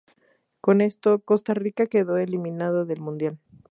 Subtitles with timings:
[0.61, 3.37] Con esto, Costa Rica quedó eliminado del mundial.